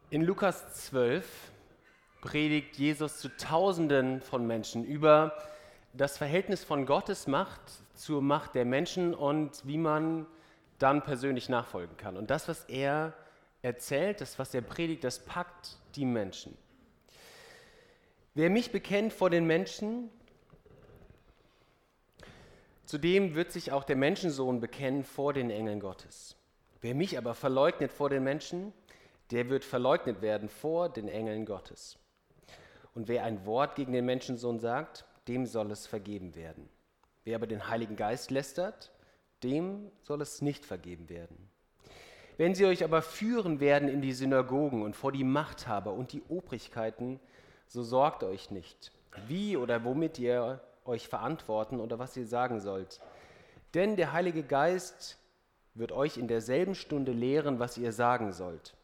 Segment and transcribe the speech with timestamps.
[0.09, 1.51] In Lukas 12
[2.21, 5.33] predigt Jesus zu Tausenden von Menschen über
[5.93, 7.61] das Verhältnis von Gottes Macht
[7.93, 10.25] zur Macht der Menschen und wie man
[10.79, 12.17] dann persönlich nachfolgen kann.
[12.17, 13.13] Und das, was er
[13.61, 16.57] erzählt, das, was er predigt, das packt die Menschen.
[18.33, 20.09] Wer mich bekennt vor den Menschen,
[22.85, 26.35] zu dem wird sich auch der Menschensohn bekennen vor den Engeln Gottes.
[26.79, 28.73] Wer mich aber verleugnet vor den Menschen,
[29.31, 31.97] der wird verleugnet werden vor den Engeln Gottes.
[32.93, 36.69] Und wer ein Wort gegen den Menschensohn sagt, dem soll es vergeben werden.
[37.25, 38.91] Wer aber den Heiligen Geist lästert,
[39.43, 41.49] dem soll es nicht vergeben werden.
[42.37, 46.21] Wenn sie euch aber führen werden in die Synagogen und vor die Machthaber und die
[46.29, 47.19] Obrigkeiten,
[47.65, 48.91] so sorgt euch nicht,
[49.27, 53.01] wie oder womit ihr euch verantworten oder was ihr sagen sollt.
[53.73, 55.17] Denn der Heilige Geist
[55.73, 58.75] wird euch in derselben Stunde lehren, was ihr sagen sollt.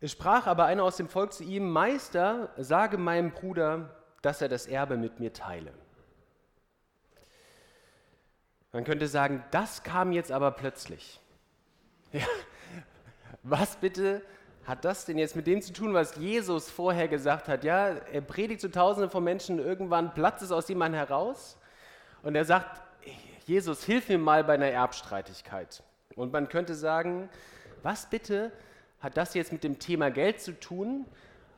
[0.00, 4.48] Es sprach aber einer aus dem Volk zu ihm, Meister, sage meinem Bruder, dass er
[4.48, 5.72] das Erbe mit mir teile.
[8.72, 11.20] Man könnte sagen, das kam jetzt aber plötzlich.
[12.12, 12.26] Ja,
[13.42, 14.20] was bitte
[14.66, 17.64] hat das denn jetzt mit dem zu tun, was Jesus vorher gesagt hat?
[17.64, 21.56] Ja, er predigt zu Tausenden von Menschen, irgendwann platzt es aus jemandem heraus
[22.22, 22.82] und er sagt,
[23.46, 25.82] Jesus, hilf mir mal bei einer Erbstreitigkeit.
[26.14, 27.28] Und man könnte sagen,
[27.82, 28.52] was bitte
[29.00, 31.06] hat das jetzt mit dem Thema Geld zu tun?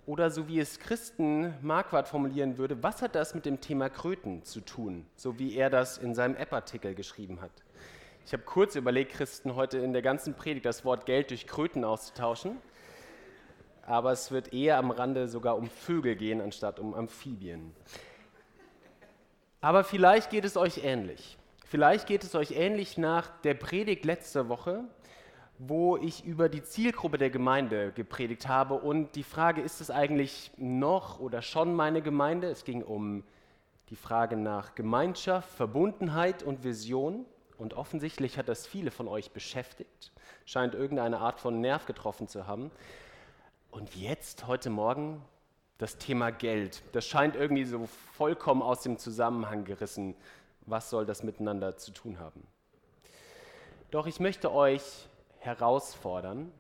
[0.07, 4.45] Oder so wie es Christen Marquardt formulieren würde, was hat das mit dem Thema Kröten
[4.45, 7.53] zu tun, so wie er das in seinem App-Artikel geschrieben hat?
[8.27, 11.85] Ich habe kurz überlegt, Christen heute in der ganzen Predigt das Wort Geld durch Kröten
[11.85, 12.59] auszutauschen,
[13.87, 17.75] aber es wird eher am Rande sogar um Vögel gehen, anstatt um Amphibien.
[19.63, 21.39] Aber vielleicht geht es euch ähnlich.
[21.67, 24.85] Vielleicht geht es euch ähnlich nach der Predigt letzte Woche,
[25.59, 30.51] wo ich über die Zielgruppe der Gemeinde gepredigt habe und die Frage, ist es eigentlich
[30.57, 32.48] noch oder schon meine Gemeinde?
[32.48, 33.23] Es ging um
[33.91, 37.25] die Frage nach Gemeinschaft, Verbundenheit und Vision
[37.59, 40.13] und offensichtlich hat das viele von euch beschäftigt,
[40.45, 42.70] scheint irgendeine Art von Nerv getroffen zu haben.
[43.70, 45.23] Und jetzt, heute Morgen,
[45.79, 46.83] das Thema Geld.
[46.93, 50.14] Das scheint irgendwie so vollkommen aus dem Zusammenhang gerissen.
[50.67, 52.47] Was soll das miteinander zu tun haben?
[53.91, 55.09] Doch ich möchte euch
[55.45, 56.51] herausfordern,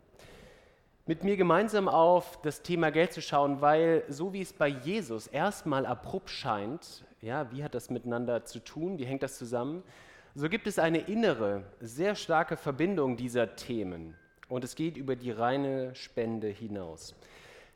[1.06, 5.26] mit mir gemeinsam auf das Thema Geld zu schauen, weil so wie es bei Jesus
[5.26, 9.82] erstmal abrupt scheint, ja, wie hat das miteinander zu tun, wie hängt das zusammen,
[10.34, 14.16] so gibt es eine innere, sehr starke Verbindung dieser Themen.
[14.48, 17.14] Und es geht über die reine Spende hinaus.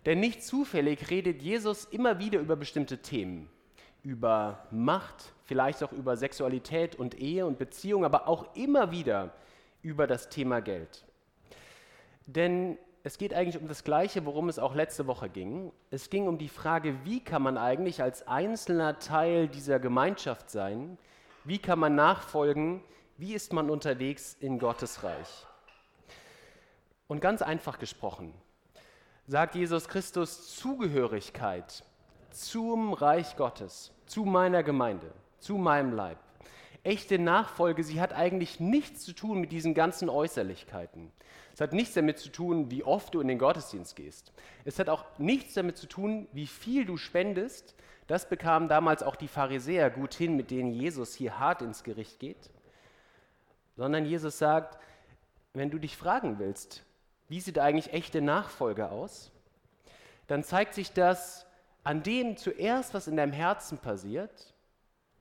[0.06, 3.48] Denn nicht zufällig redet Jesus immer wieder über bestimmte Themen,
[4.02, 9.32] über Macht, vielleicht auch über Sexualität und Ehe und Beziehung, aber auch immer wieder über
[9.82, 11.04] über das Thema Geld.
[12.26, 15.72] Denn es geht eigentlich um das Gleiche, worum es auch letzte Woche ging.
[15.90, 20.98] Es ging um die Frage, wie kann man eigentlich als einzelner Teil dieser Gemeinschaft sein?
[21.44, 22.82] Wie kann man nachfolgen?
[23.16, 25.46] Wie ist man unterwegs in Gottes Reich?
[27.06, 28.34] Und ganz einfach gesprochen,
[29.26, 31.82] sagt Jesus Christus Zugehörigkeit
[32.30, 36.18] zum Reich Gottes, zu meiner Gemeinde, zu meinem Leib
[36.84, 41.12] echte Nachfolge, sie hat eigentlich nichts zu tun mit diesen ganzen Äußerlichkeiten.
[41.54, 44.32] Es hat nichts damit zu tun, wie oft du in den Gottesdienst gehst.
[44.64, 47.74] Es hat auch nichts damit zu tun, wie viel du spendest.
[48.06, 52.20] Das bekamen damals auch die Pharisäer gut hin, mit denen Jesus hier hart ins Gericht
[52.20, 52.50] geht.
[53.76, 54.78] Sondern Jesus sagt,
[55.52, 56.84] wenn du dich fragen willst,
[57.28, 59.30] wie sieht eigentlich echte Nachfolge aus,
[60.28, 61.46] dann zeigt sich das
[61.84, 64.54] an dem zuerst, was in deinem Herzen passiert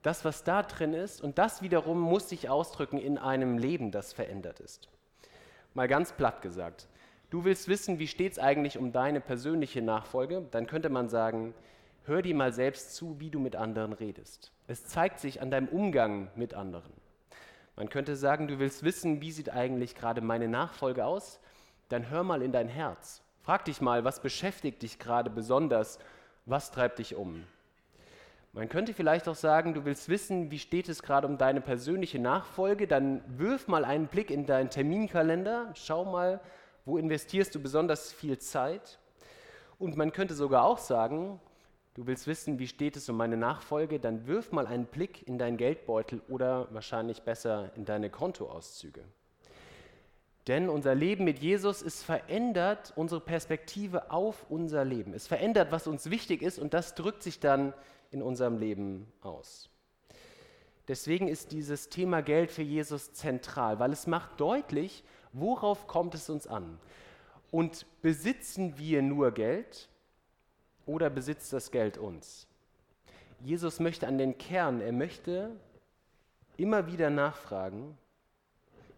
[0.07, 4.13] das, was da drin ist, und das wiederum muss sich ausdrücken in einem Leben, das
[4.13, 4.88] verändert ist.
[5.73, 6.88] Mal ganz platt gesagt,
[7.30, 11.54] du willst wissen, wie steht es eigentlich um deine persönliche Nachfolge, dann könnte man sagen,
[12.06, 14.54] hör dir mal selbst zu, wie du mit anderen redest.
[14.68, 16.94] Es zeigt sich an deinem Umgang mit anderen.
[17.75, 21.42] Man könnte sagen, du willst wissen, wie sieht eigentlich gerade meine Nachfolge aus,
[21.89, 23.21] dann hör mal in dein Herz.
[23.42, 26.00] Frag dich mal, was beschäftigt dich gerade besonders,
[26.45, 27.44] was treibt dich um?
[28.53, 32.19] Man könnte vielleicht auch sagen, du willst wissen, wie steht es gerade um deine persönliche
[32.19, 36.39] Nachfolge, dann wirf mal einen Blick in deinen Terminkalender, schau mal,
[36.85, 38.97] wo investierst du besonders viel Zeit.
[39.77, 41.39] Und man könnte sogar auch sagen,
[41.94, 45.38] du willst wissen, wie steht es um meine Nachfolge, dann wirf mal einen Blick in
[45.38, 49.03] deinen Geldbeutel oder wahrscheinlich besser in deine Kontoauszüge.
[50.47, 55.13] Denn unser Leben mit Jesus, es verändert unsere Perspektive auf unser Leben.
[55.13, 57.73] Es verändert, was uns wichtig ist und das drückt sich dann
[58.12, 59.69] in unserem Leben aus.
[60.88, 66.30] Deswegen ist dieses Thema Geld für Jesus zentral, weil es macht deutlich, worauf kommt es
[66.30, 66.80] uns an.
[67.51, 69.89] Und besitzen wir nur Geld
[70.86, 72.48] oder besitzt das Geld uns?
[73.42, 75.51] Jesus möchte an den Kern, er möchte
[76.56, 77.98] immer wieder nachfragen,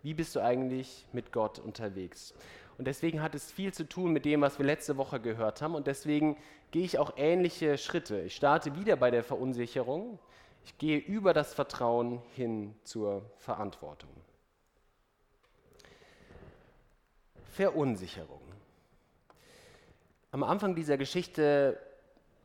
[0.04, 2.34] wie bist du eigentlich mit Gott unterwegs?
[2.78, 5.76] Und deswegen hat es viel zu tun mit dem, was wir letzte Woche gehört haben.
[5.76, 6.38] Und deswegen
[6.72, 8.22] gehe ich auch ähnliche Schritte.
[8.22, 10.18] Ich starte wieder bei der Verunsicherung.
[10.64, 14.10] Ich gehe über das Vertrauen hin zur Verantwortung.
[17.52, 18.42] Verunsicherung.
[20.32, 21.78] Am Anfang dieser Geschichte,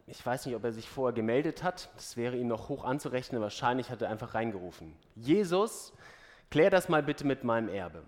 [0.08, 3.40] ich weiß nicht, ob er sich vorher gemeldet hat, das wäre ihm noch hoch anzurechnen,
[3.40, 4.96] wahrscheinlich hat er einfach reingerufen.
[5.14, 5.92] Jesus,
[6.54, 8.04] klär das mal bitte mit meinem Erbe.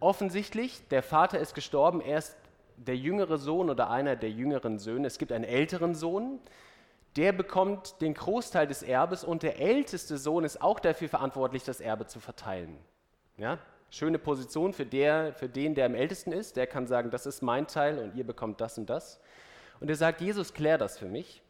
[0.00, 2.34] Offensichtlich, der Vater ist gestorben, er ist
[2.78, 5.06] der jüngere Sohn oder einer der jüngeren Söhne.
[5.06, 6.38] Es gibt einen älteren Sohn,
[7.16, 11.82] der bekommt den Großteil des Erbes und der älteste Sohn ist auch dafür verantwortlich, das
[11.82, 12.78] Erbe zu verteilen.
[13.36, 13.58] Ja?
[13.90, 16.56] Schöne Position für, der, für den, der am ältesten ist.
[16.56, 19.20] Der kann sagen, das ist mein Teil und ihr bekommt das und das.
[19.78, 21.42] Und er sagt, Jesus, klär das für mich.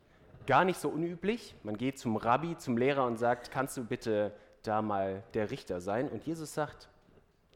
[0.49, 1.55] Gar nicht so unüblich.
[1.62, 4.32] Man geht zum Rabbi, zum Lehrer und sagt, kannst du bitte
[4.62, 6.09] da mal der Richter sein?
[6.09, 6.89] Und Jesus sagt,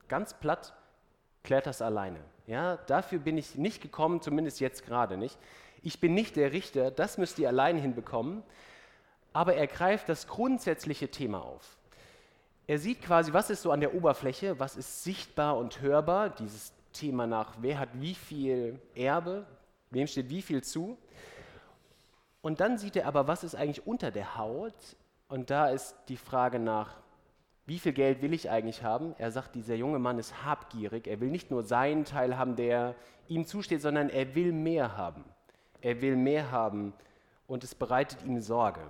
[0.08, 0.74] ganz platt,
[1.42, 2.20] klärt das alleine.
[2.46, 5.38] Ja, dafür bin ich nicht gekommen, zumindest jetzt gerade nicht.
[5.82, 8.42] Ich bin nicht der Richter, das müsst ihr allein hinbekommen.
[9.32, 11.76] Aber er greift das grundsätzliche Thema auf.
[12.66, 16.72] Er sieht quasi, was ist so an der Oberfläche, was ist sichtbar und hörbar, dieses
[16.94, 19.44] Thema nach, wer hat wie viel Erbe,
[19.90, 20.96] wem steht wie viel zu.
[22.40, 24.74] Und dann sieht er aber, was ist eigentlich unter der Haut.
[25.28, 26.96] Und da ist die Frage nach,
[27.66, 29.14] wie viel Geld will ich eigentlich haben?
[29.18, 31.06] Er sagt, dieser junge Mann ist habgierig.
[31.06, 32.94] Er will nicht nur seinen Teil haben, der
[33.26, 35.24] ihm zusteht, sondern er will mehr haben.
[35.80, 36.92] Er will mehr haben
[37.46, 38.82] und es bereitet ihm Sorge.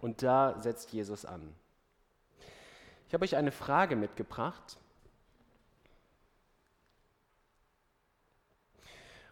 [0.00, 1.54] Und da setzt Jesus an.
[3.08, 4.78] Ich habe euch eine Frage mitgebracht.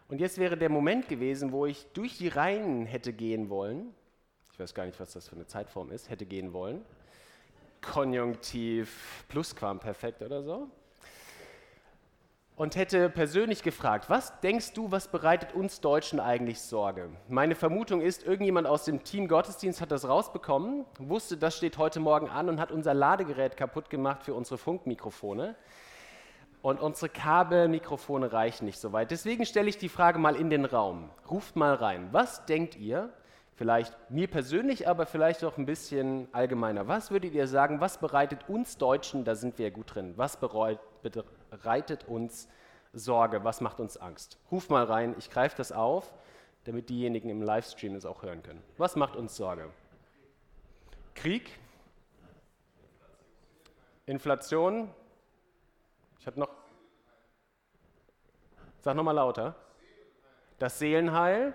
[0.07, 3.93] Und jetzt wäre der Moment gewesen, wo ich durch die Reihen hätte gehen wollen.
[4.61, 6.85] Weiß gar nicht, was das für eine Zeitform ist, hätte gehen wollen.
[7.81, 10.67] Konjunktiv, Plusquamperfekt oder so.
[12.55, 17.09] Und hätte persönlich gefragt, was denkst du, was bereitet uns Deutschen eigentlich Sorge?
[17.27, 21.99] Meine Vermutung ist, irgendjemand aus dem Team Gottesdienst hat das rausbekommen, wusste, das steht heute
[21.99, 25.55] Morgen an und hat unser Ladegerät kaputt gemacht für unsere Funkmikrofone.
[26.61, 29.09] Und unsere Kabelmikrofone reichen nicht so weit.
[29.09, 31.09] Deswegen stelle ich die Frage mal in den Raum.
[31.27, 32.09] Ruft mal rein.
[32.11, 33.11] Was denkt ihr,
[33.61, 38.49] vielleicht mir persönlich, aber vielleicht auch ein bisschen allgemeiner, was würdet ihr sagen, was bereitet
[38.49, 42.49] uns Deutschen, da sind wir ja gut drin, was bereitet uns
[42.91, 44.39] Sorge, was macht uns Angst?
[44.51, 46.11] Ruf mal rein, ich greife das auf,
[46.63, 48.63] damit diejenigen im Livestream es auch hören können.
[48.79, 49.69] Was macht uns Sorge?
[51.13, 51.59] Krieg?
[54.07, 54.89] Inflation?
[56.19, 56.49] Ich habe noch.
[58.79, 59.53] Sag nochmal lauter.
[60.57, 61.53] Das Seelenheil,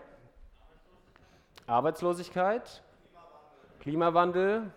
[1.67, 2.83] Arbeitslosigkeit,
[3.81, 4.71] Klimawandel,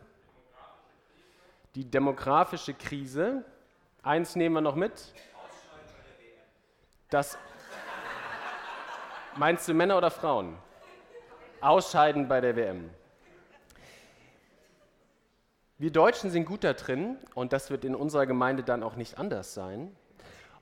[1.75, 3.45] die demografische Krise.
[4.01, 5.13] Eins nehmen wir noch mit.
[7.09, 7.37] Das
[9.35, 10.57] meinst du Männer oder Frauen?
[11.61, 12.89] Ausscheiden bei der WM.
[15.77, 19.17] Wir Deutschen sind gut da drin, und das wird in unserer Gemeinde dann auch nicht
[19.17, 19.95] anders sein,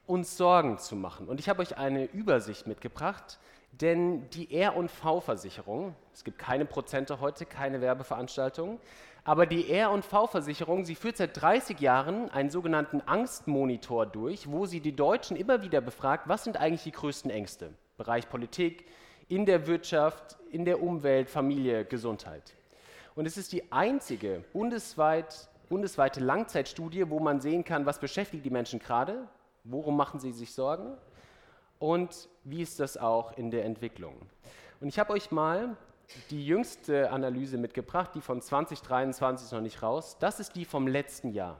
[0.06, 1.28] uns Sorgen zu machen.
[1.28, 3.40] Und ich habe euch eine Übersicht mitgebracht,
[3.72, 8.80] denn die R&V-Versicherung, es gibt keine Prozente heute, keine Werbeveranstaltungen,
[9.24, 14.96] aber die R&V-Versicherung, sie führt seit 30 Jahren einen sogenannten Angstmonitor durch, wo sie die
[14.96, 17.74] Deutschen immer wieder befragt, was sind eigentlich die größten Ängste?
[17.98, 18.86] Bereich Politik,
[19.28, 22.54] in der Wirtschaft, in der Umwelt, Familie, Gesundheit.
[23.16, 28.50] Und es ist die einzige bundesweit, bundesweite Langzeitstudie, wo man sehen kann, was beschäftigt die
[28.50, 29.28] Menschen gerade,
[29.66, 30.98] worum machen sie sich Sorgen
[31.80, 34.16] und wie ist das auch in der Entwicklung.
[34.80, 35.76] Und ich habe euch mal
[36.30, 40.18] die jüngste Analyse mitgebracht, die von 2023 ist noch nicht raus.
[40.20, 41.58] Das ist die vom letzten Jahr.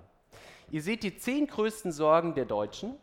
[0.70, 2.96] Ihr seht die zehn größten Sorgen der Deutschen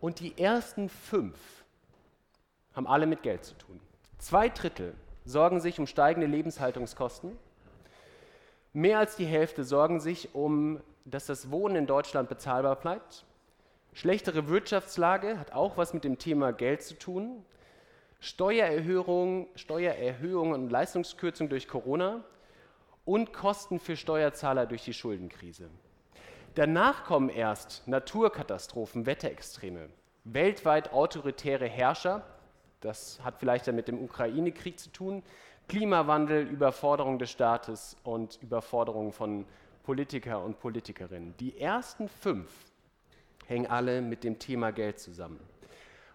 [0.00, 1.36] und die ersten fünf
[2.74, 3.80] haben alle mit Geld zu tun.
[4.18, 7.36] Zwei Drittel sorgen sich um steigende Lebenshaltungskosten.
[8.72, 13.24] Mehr als die Hälfte sorgen sich um, dass das Wohnen in Deutschland bezahlbar bleibt.
[13.92, 17.44] Schlechtere Wirtschaftslage hat auch was mit dem Thema Geld zu tun.
[18.20, 22.24] Steuererhöhungen, Steuererhöhungen und Leistungskürzungen durch Corona
[23.04, 25.70] und Kosten für Steuerzahler durch die Schuldenkrise.
[26.54, 29.88] Danach kommen erst Naturkatastrophen, Wetterextreme,
[30.24, 32.24] weltweit autoritäre Herrscher,
[32.80, 35.22] das hat vielleicht dann mit dem Ukraine-Krieg zu tun,
[35.68, 39.44] Klimawandel, Überforderung des Staates und Überforderung von
[39.82, 41.34] Politiker und Politikerinnen.
[41.38, 42.50] Die ersten fünf
[43.48, 45.40] hängen alle mit dem Thema Geld zusammen.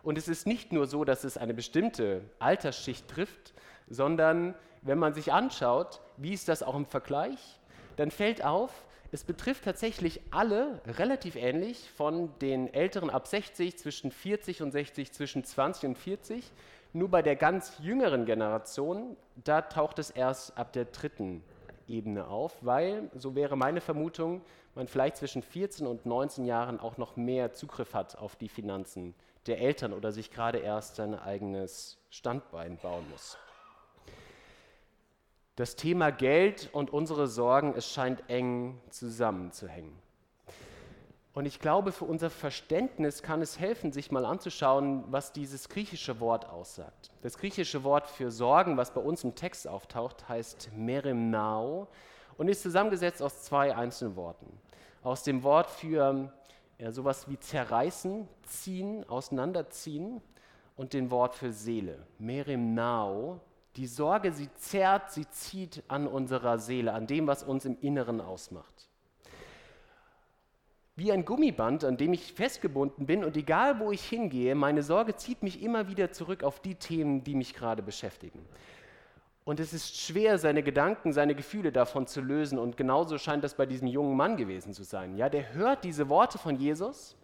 [0.04, 3.54] Und es ist nicht nur so, dass es eine bestimmte Altersschicht trifft,
[3.90, 7.60] sondern wenn man sich anschaut, wie ist das auch im Vergleich,
[7.96, 14.12] dann fällt auf, es betrifft tatsächlich alle relativ ähnlich, von den Älteren ab 60, zwischen
[14.12, 16.52] 40 und 60, zwischen 20 und 40.
[16.94, 21.44] Nur bei der ganz jüngeren Generation, da taucht es erst ab der dritten
[21.88, 24.42] Ebene auf, weil, so wäre meine Vermutung,
[24.76, 29.14] man vielleicht zwischen 14 und 19 Jahren auch noch mehr Zugriff hat auf die Finanzen
[29.48, 33.38] der Eltern oder sich gerade erst sein eigenes Standbein bauen muss.
[35.56, 39.94] Das Thema Geld und unsere Sorgen, es scheint eng zusammenzuhängen.
[41.36, 46.20] Und ich glaube, für unser Verständnis kann es helfen, sich mal anzuschauen, was dieses griechische
[46.20, 47.12] Wort aussagt.
[47.24, 51.88] Das griechische Wort für Sorgen, was bei uns im Text auftaucht, heißt merimnao
[52.38, 54.48] und ist zusammengesetzt aus zwei einzelnen Worten.
[55.04, 56.32] Aus dem Wort für
[56.78, 60.22] ja, sowas wie zerreißen, ziehen, auseinanderziehen
[60.76, 63.40] und dem Wort für Seele, merimnao,
[63.76, 68.22] die Sorge, sie zerrt, sie zieht an unserer Seele, an dem, was uns im Inneren
[68.22, 68.90] ausmacht.
[70.96, 75.16] Wie ein Gummiband, an dem ich festgebunden bin und egal wo ich hingehe, meine Sorge
[75.16, 78.46] zieht mich immer wieder zurück auf die Themen, die mich gerade beschäftigen.
[79.46, 82.58] Und es ist schwer, seine Gedanken, seine Gefühle davon zu lösen.
[82.58, 85.18] Und genauso scheint das bei diesem jungen Mann gewesen zu sein.
[85.18, 87.18] Ja, der hört diese Worte von Jesus,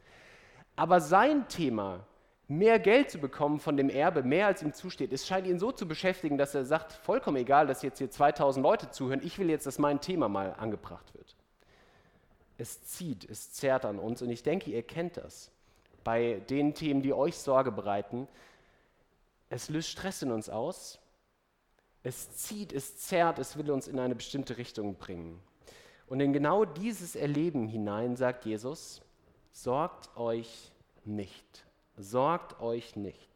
[0.76, 2.06] aber sein Thema,
[2.50, 5.14] mehr Geld zu bekommen von dem Erbe, mehr als ihm zusteht.
[5.14, 8.64] Es scheint ihn so zu beschäftigen, dass er sagt, vollkommen egal, dass jetzt hier 2000
[8.64, 11.36] Leute zuhören, ich will jetzt, dass mein Thema mal angebracht wird.
[12.58, 15.52] Es zieht, es zerrt an uns und ich denke, ihr kennt das.
[16.04, 18.28] Bei den Themen, die euch Sorge bereiten,
[19.50, 21.00] es löst Stress in uns aus,
[22.04, 25.40] es zieht, es zerrt, es will uns in eine bestimmte Richtung bringen.
[26.08, 29.02] Und in genau dieses Erleben hinein sagt Jesus,
[29.52, 30.72] sorgt euch
[31.06, 31.66] nicht
[32.00, 33.30] sorgt euch nicht.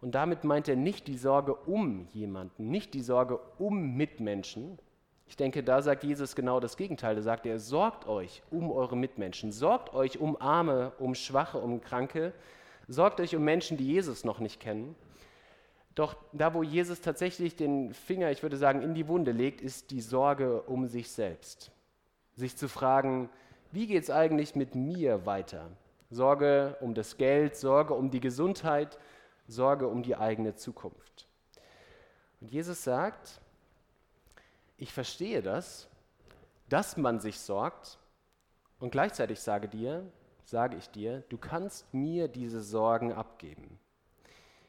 [0.00, 4.78] Und damit meint er nicht die Sorge um jemanden, nicht die Sorge um Mitmenschen.
[5.26, 7.14] Ich denke, da sagt Jesus genau das Gegenteil.
[7.14, 11.80] Da sagt er, sorgt euch um eure Mitmenschen, sorgt euch um Arme, um Schwache, um
[11.80, 12.32] Kranke,
[12.88, 14.94] sorgt euch um Menschen, die Jesus noch nicht kennen.
[15.94, 19.90] Doch da, wo Jesus tatsächlich den Finger, ich würde sagen, in die Wunde legt, ist
[19.90, 21.70] die Sorge um sich selbst.
[22.34, 23.28] Sich zu fragen,
[23.72, 25.70] wie geht es eigentlich mit mir weiter?
[26.10, 28.98] Sorge um das Geld, Sorge um die Gesundheit,
[29.48, 31.26] Sorge um die eigene Zukunft.
[32.40, 33.40] Und Jesus sagt,
[34.76, 35.88] ich verstehe das,
[36.68, 37.98] dass man sich sorgt
[38.78, 40.04] und gleichzeitig sage dir,
[40.44, 43.78] sage ich dir, du kannst mir diese Sorgen abgeben.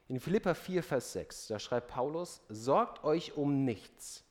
[0.10, 4.26] In Philippa 4, Vers 6, da schreibt Paulus, sorgt euch um nichts,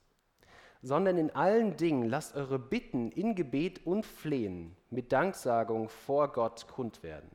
[0.83, 6.69] sondern in allen Dingen lasst eure Bitten in Gebet und Flehen mit Danksagung vor Gott
[6.69, 7.31] kund werden.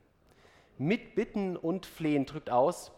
[0.78, 2.92] Mit Bitten und Flehen drückt aus,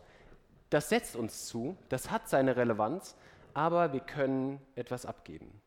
[0.69, 3.15] das setzt uns zu, das hat seine Relevanz,
[3.53, 5.61] aber wir können etwas abgeben.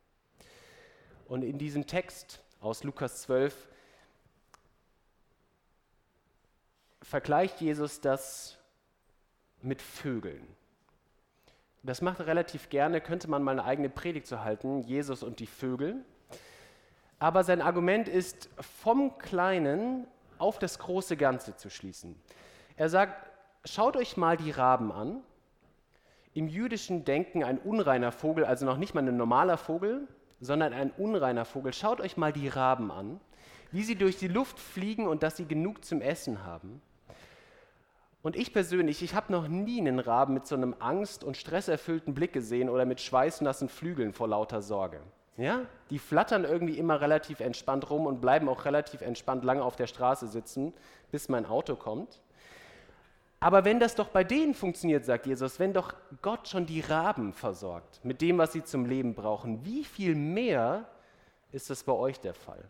[1.26, 3.69] Und in diesem Text aus Lukas 12
[7.00, 8.59] vergleicht Jesus das
[9.62, 10.47] mit Vögeln.
[11.83, 15.40] Das macht er relativ gerne, könnte man mal eine eigene Predigt zu halten, Jesus und
[15.40, 16.04] die Vögel.
[17.19, 20.07] Aber sein Argument ist, vom Kleinen
[20.38, 22.21] auf das große Ganze zu schließen.
[22.76, 23.31] Er sagt,
[23.64, 25.23] schaut euch mal die Raben an.
[26.35, 30.09] Im jüdischen Denken ein unreiner Vogel, also noch nicht mal ein normaler Vogel,
[30.40, 31.73] sondern ein unreiner Vogel.
[31.73, 33.21] Schaut euch mal die Raben an,
[33.71, 36.81] wie sie durch die Luft fliegen und dass sie genug zum Essen haben.
[38.23, 42.14] Und ich persönlich, ich habe noch nie einen Raben mit so einem angst- und stresserfüllten
[42.14, 45.00] Blick gesehen oder mit schweißnassen Flügeln vor lauter Sorge.
[45.37, 45.62] Ja?
[45.91, 49.88] Die flattern irgendwie immer relativ entspannt rum und bleiben auch relativ entspannt lange auf der
[49.88, 50.73] Straße sitzen,
[51.11, 52.21] bis mein Auto kommt.
[53.41, 57.33] Aber wenn das doch bei denen funktioniert, sagt Jesus, wenn doch Gott schon die Raben
[57.33, 60.87] versorgt mit dem, was sie zum Leben brauchen, wie viel mehr
[61.50, 62.62] ist das bei euch der Fall?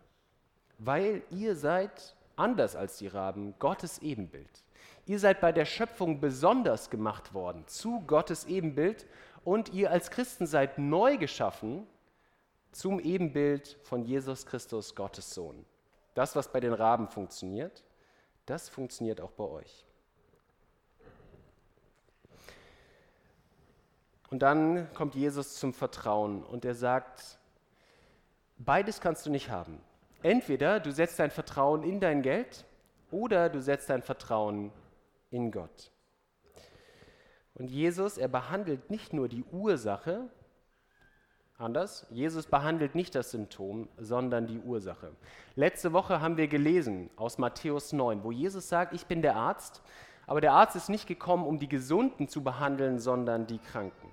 [0.79, 4.65] Weil ihr seid anders als die Raben, Gottes Ebenbild.
[5.07, 9.07] Ihr seid bei der Schöpfung besonders gemacht worden, zu Gottes Ebenbild,
[9.45, 11.87] und ihr als Christen seid neu geschaffen
[12.71, 15.65] zum Ebenbild von Jesus Christus, Gottes Sohn.
[16.15, 17.83] Das, was bei den Raben funktioniert,
[18.47, 19.85] das funktioniert auch bei euch.
[24.31, 27.39] Und dann kommt Jesus zum Vertrauen und er sagt,
[28.59, 29.79] beides kannst du nicht haben.
[30.23, 32.65] Entweder du setzt dein Vertrauen in dein Geld
[33.11, 34.73] oder du setzt dein Vertrauen
[35.33, 35.91] in Gott.
[37.55, 40.31] Und Jesus, er behandelt nicht nur die Ursache,
[41.59, 45.13] anders, Jesus behandelt nicht das Symptom, sondern die Ursache.
[45.55, 49.83] Letzte Woche haben wir gelesen aus Matthäus 9, wo Jesus sagt, ich bin der Arzt,
[50.27, 54.09] aber der Arzt ist nicht gekommen, um die Gesunden zu behandeln, sondern die Kranken.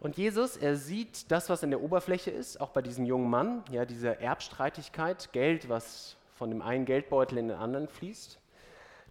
[0.00, 3.64] Und Jesus, er sieht das, was in der Oberfläche ist, auch bei diesem jungen Mann,
[3.70, 8.38] ja, diese Erbstreitigkeit, Geld, was von dem einen Geldbeutel in den anderen fließt.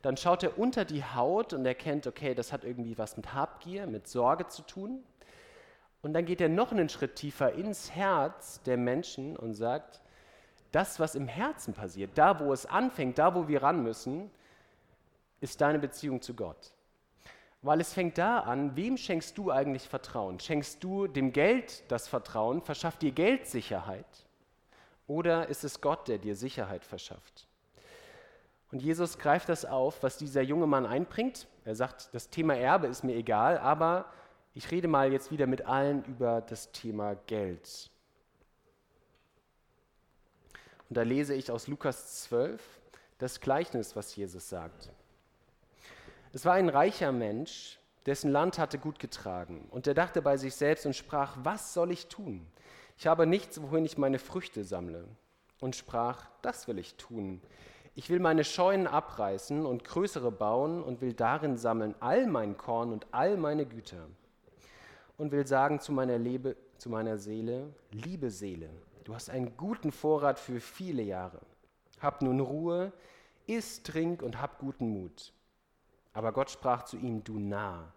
[0.05, 3.87] Dann schaut er unter die Haut und erkennt, okay, das hat irgendwie was mit Habgier,
[3.87, 5.03] mit Sorge zu tun.
[6.03, 10.01] Und dann geht er noch einen Schritt tiefer ins Herz der Menschen und sagt,
[10.71, 14.29] das, was im Herzen passiert, da, wo es anfängt, da, wo wir ran müssen,
[15.41, 16.75] ist deine Beziehung zu Gott.
[17.63, 20.39] Weil es fängt da an, wem schenkst du eigentlich Vertrauen?
[20.39, 22.61] Schenkst du dem Geld das Vertrauen?
[22.61, 24.05] Verschafft dir Geld Sicherheit?
[25.07, 27.47] Oder ist es Gott, der dir Sicherheit verschafft?
[28.75, 31.47] Und Jesus greift das auf, was dieser junge Mann einbringt.
[31.63, 34.03] Er sagt, das Thema Erbe ist mir egal, aber
[34.53, 37.89] ich rede mal jetzt wieder mit allen über das Thema Geld.
[40.89, 42.61] Und da lese ich aus Lukas 12
[43.17, 44.89] das Gleichnis, was Jesus sagt.
[46.33, 49.69] Es war ein reicher Mensch, dessen Land hatte gut getragen.
[49.71, 52.45] Und er dachte bei sich selbst und sprach, was soll ich tun?
[52.97, 55.07] Ich habe nichts, wohin ich meine Früchte sammle.
[55.61, 57.41] Und sprach, das will ich tun.
[57.97, 62.91] Ich will meine Scheunen abreißen und größere bauen und will darin sammeln all mein Korn
[62.91, 64.07] und all meine Güter.
[65.17, 68.69] Und will sagen zu meiner, Lebe, zu meiner Seele, liebe Seele,
[69.05, 71.39] du hast einen guten Vorrat für viele Jahre.
[72.01, 72.91] Hab nun Ruhe,
[73.47, 75.31] iss, trink und hab guten Mut.
[76.11, 77.93] Aber Gott sprach zu ihm, du Narr,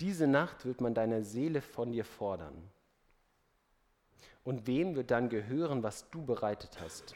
[0.00, 2.56] diese Nacht wird man deine Seele von dir fordern.
[4.42, 7.14] Und wem wird dann gehören, was du bereitet hast?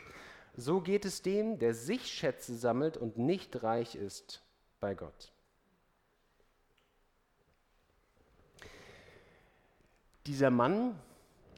[0.55, 4.43] So geht es dem, der sich Schätze sammelt und nicht reich ist
[4.81, 5.33] bei Gott.
[10.27, 10.95] Dieser Mann,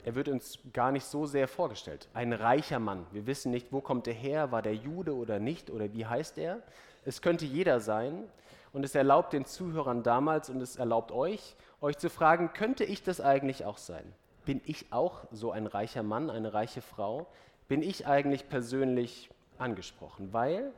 [0.04, 2.08] er wird uns gar nicht so sehr vorgestellt.
[2.14, 3.06] Ein reicher Mann.
[3.10, 6.38] Wir wissen nicht, wo kommt er her, war der Jude oder nicht oder wie heißt
[6.38, 6.62] er.
[7.04, 8.24] Es könnte jeder sein.
[8.72, 13.04] Und es erlaubt den Zuhörern damals und es erlaubt euch, euch zu fragen, könnte ich
[13.04, 14.04] das eigentlich auch sein?
[14.44, 17.28] Bin ich auch so ein reicher Mann, eine reiche Frau?
[17.68, 20.32] Bin ich eigentlich persönlich angesprochen?
[20.32, 20.72] Weil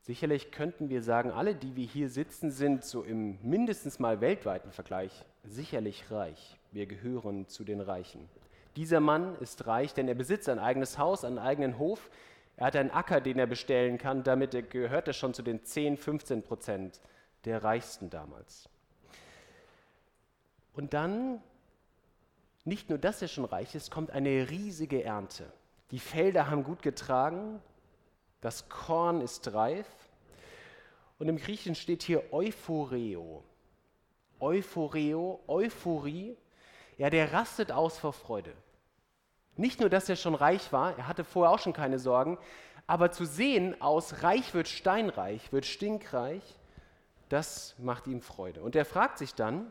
[0.00, 4.72] sicherlich könnten wir sagen, alle, die wir hier sitzen, sind so im mindestens mal weltweiten
[4.72, 6.58] Vergleich sicherlich reich.
[6.70, 8.28] Wir gehören zu den Reichen.
[8.76, 12.10] Dieser Mann ist reich, denn er besitzt ein eigenes Haus, einen eigenen Hof.
[12.56, 14.22] Er hat einen Acker, den er bestellen kann.
[14.22, 17.00] Damit gehört er schon zu den 10, 15 Prozent
[17.44, 18.68] der Reichsten damals.
[20.74, 21.42] Und dann,
[22.64, 25.52] nicht nur, dass er schon reich ist, kommt eine riesige Ernte.
[25.92, 27.60] Die Felder haben gut getragen,
[28.40, 29.86] das Korn ist reif.
[31.18, 33.44] Und im Griechischen steht hier Euphoreo.
[34.40, 36.36] Euphoreo, Euphorie.
[36.98, 38.52] Ja, der rastet aus vor Freude.
[39.56, 42.38] Nicht nur, dass er schon reich war, er hatte vorher auch schon keine Sorgen,
[42.86, 46.42] aber zu sehen, aus reich wird steinreich, wird stinkreich,
[47.28, 48.62] das macht ihm Freude.
[48.62, 49.70] Und er fragt sich dann,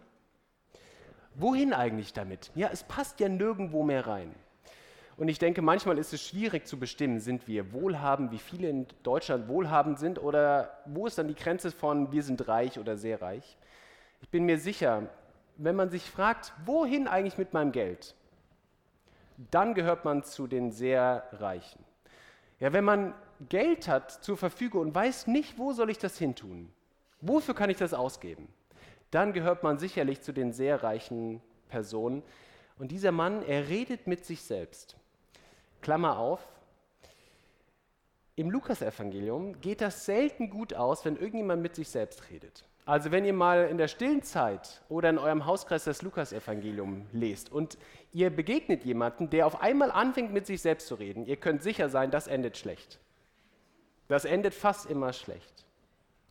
[1.34, 2.52] wohin eigentlich damit?
[2.54, 4.36] Ja, es passt ja nirgendwo mehr rein.
[5.22, 8.88] Und ich denke, manchmal ist es schwierig zu bestimmen, sind wir wohlhabend, wie viele in
[9.04, 13.22] Deutschland wohlhabend sind oder wo ist dann die Grenze von wir sind reich oder sehr
[13.22, 13.56] reich.
[14.24, 15.04] Ich bin mir sicher,
[15.58, 18.16] wenn man sich fragt, wohin eigentlich mit meinem Geld,
[19.52, 21.86] dann gehört man zu den sehr Reichen.
[22.60, 23.14] Ja, wenn man
[23.48, 26.74] Geld hat zur Verfügung und weiß nicht, wo soll ich das hintun,
[27.20, 28.48] wofür kann ich das ausgeben,
[29.12, 32.24] dann gehört man sicherlich zu den sehr reichen Personen.
[32.80, 34.98] Und dieser Mann, er redet mit sich selbst.
[35.82, 36.48] Klammer auf,
[38.36, 42.66] im Lukasevangelium geht das selten gut aus, wenn irgendjemand mit sich selbst redet.
[42.86, 47.52] Also wenn ihr mal in der stillen Zeit oder in eurem Hauskreis das Lukasevangelium lest
[47.52, 47.78] und
[48.12, 51.90] ihr begegnet jemanden, der auf einmal anfängt mit sich selbst zu reden, ihr könnt sicher
[51.90, 53.00] sein, das endet schlecht.
[54.08, 55.66] Das endet fast immer schlecht.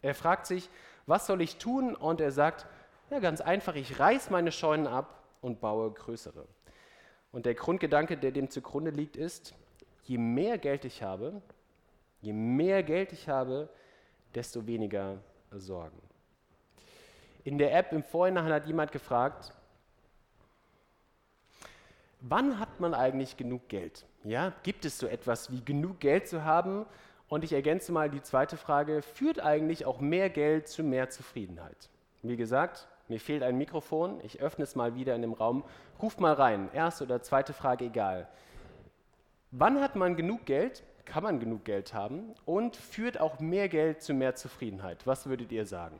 [0.03, 0.69] Er fragt sich,
[1.07, 1.95] was soll ich tun?
[1.95, 2.67] Und er sagt,
[3.11, 6.47] ja ganz einfach, ich reiß meine Scheunen ab und baue größere.
[7.33, 9.55] Und der Grundgedanke, der dem zugrunde liegt, ist,
[10.05, 11.40] je mehr Geld ich habe,
[12.21, 13.69] je mehr Geld ich habe,
[14.35, 15.19] desto weniger
[15.53, 16.01] Sorgen.
[17.45, 19.53] In der App im Vorhinein hat jemand gefragt,
[22.21, 24.05] wann hat man eigentlich genug Geld?
[24.25, 26.85] Ja, gibt es so etwas wie genug Geld zu haben?
[27.29, 31.88] Und ich ergänze mal die zweite Frage, führt eigentlich auch mehr Geld zu mehr Zufriedenheit?
[32.23, 35.64] Wie gesagt, mir fehlt ein Mikrofon, ich öffne es mal wieder in dem Raum.
[36.01, 38.29] Ruft mal rein, erste oder zweite Frage, egal.
[39.51, 40.85] Wann hat man genug Geld?
[41.05, 42.35] Kann man genug Geld haben?
[42.44, 45.09] Und führt auch mehr Geld zu mehr Zufriedenheit?
[45.09, 45.99] Was würdet ihr sagen?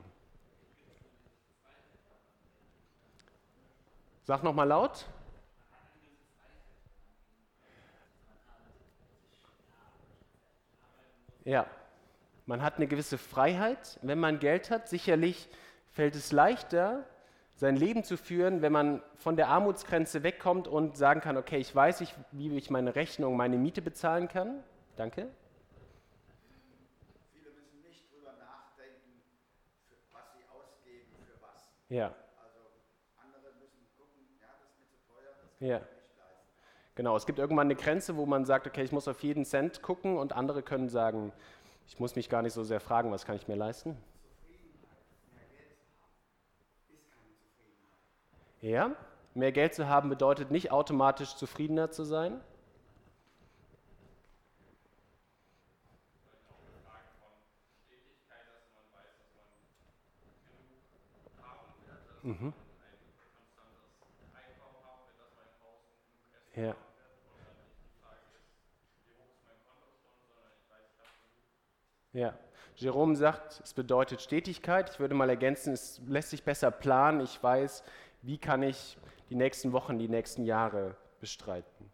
[4.23, 5.05] Sag noch mal laut.
[11.43, 11.65] Ja,
[12.45, 14.87] man hat eine gewisse Freiheit, wenn man Geld hat.
[14.87, 15.49] Sicherlich
[15.91, 17.03] fällt es leichter,
[17.55, 21.75] sein Leben zu führen, wenn man von der Armutsgrenze wegkommt und sagen kann, okay, ich
[21.75, 24.63] weiß, ich, wie ich meine Rechnung, meine Miete bezahlen kann.
[24.95, 25.27] Danke.
[27.31, 29.21] Viele müssen nicht drüber nachdenken,
[30.11, 31.69] was sie ausgeben, für was.
[31.89, 32.07] Ja.
[32.41, 32.59] Also
[33.17, 35.77] andere müssen gucken, ja, das ist mir zu teuer, das kann ja.
[35.77, 36.95] ich nicht leisten.
[36.95, 39.83] Genau, es gibt irgendwann eine Grenze, wo man sagt, okay, ich muss auf jeden Cent
[39.83, 41.31] gucken und andere können sagen,
[41.85, 43.97] ich muss mich gar nicht so sehr fragen, was kann ich mir leisten.
[48.61, 48.95] Ja,
[49.33, 52.39] mehr Geld zu haben bedeutet nicht automatisch zufriedener zu sein.
[62.23, 62.53] Mhm.
[66.55, 66.75] Ja.
[72.13, 72.37] Ja.
[72.75, 74.89] Jerome sagt, es bedeutet Stetigkeit.
[74.91, 77.21] Ich würde mal ergänzen, es lässt sich besser planen.
[77.21, 77.83] Ich weiß,
[78.21, 78.97] wie kann ich
[79.29, 81.91] die nächsten Wochen, die nächsten Jahre bestreiten.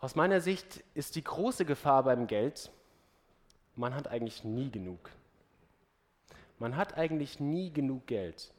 [0.00, 2.70] Aus meiner Sicht ist die große Gefahr beim Geld,
[3.76, 5.10] man hat eigentlich nie genug.
[6.58, 8.52] Man hat eigentlich nie genug Geld.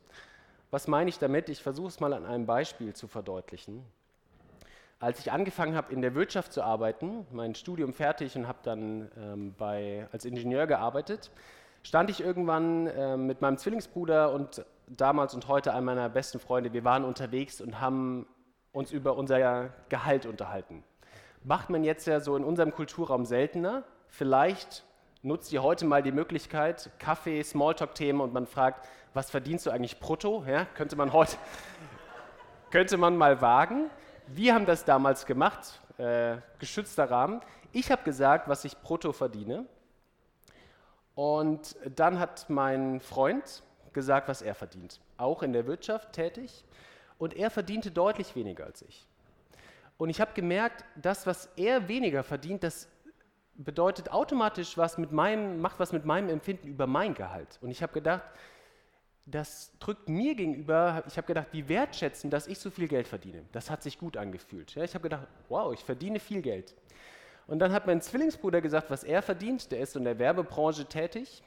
[0.72, 1.50] Was meine ich damit?
[1.50, 3.84] Ich versuche es mal an einem Beispiel zu verdeutlichen.
[5.00, 9.12] Als ich angefangen habe, in der Wirtschaft zu arbeiten, mein Studium fertig und habe dann
[9.18, 11.32] ähm, bei, als Ingenieur gearbeitet,
[11.84, 16.74] stand ich irgendwann äh, mit meinem Zwillingsbruder und damals und heute einen meiner besten Freunde.
[16.74, 18.28] Wir waren unterwegs und haben
[18.72, 20.84] uns über unser Gehalt unterhalten.
[21.44, 23.84] Macht man jetzt ja so in unserem Kulturraum seltener.
[24.08, 24.84] Vielleicht
[25.24, 30.00] nutzt ihr heute mal die Möglichkeit, Kaffee, Smalltalk-Themen und man fragt, was verdienst du eigentlich
[30.00, 30.44] brutto?
[30.48, 31.38] Ja, könnte man heute,
[32.72, 33.90] könnte man mal wagen.
[34.28, 37.42] Wir haben das damals gemacht, äh, geschützter Rahmen.
[37.72, 39.66] Ich habe gesagt, was ich brutto verdiene.
[41.16, 45.00] Und dann hat mein Freund gesagt, was er verdient.
[45.18, 46.66] Auch in der Wirtschaft tätig.
[47.18, 49.06] Und er verdiente deutlich weniger als ich.
[49.98, 52.88] Und ich habe gemerkt, das, was er weniger verdient, das
[53.54, 57.60] bedeutet automatisch was mit meinem, macht was mit meinem Empfinden über mein Gehalt.
[57.62, 58.24] Und ich habe gedacht,
[59.26, 63.46] das drückt mir gegenüber, ich habe gedacht, wie wertschätzen, dass ich so viel Geld verdiene.
[63.52, 64.74] Das hat sich gut angefühlt.
[64.74, 66.76] Ja, ich habe gedacht, wow, ich verdiene viel Geld.
[67.48, 69.72] Und dann hat mein Zwillingsbruder gesagt, was er verdient.
[69.72, 71.44] Der ist in der Werbebranche tätig.